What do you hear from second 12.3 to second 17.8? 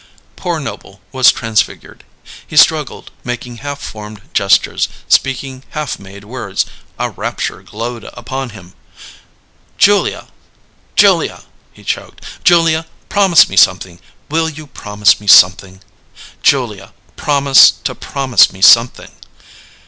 "Julia, promise me something. Will you promise me something? Julia, promise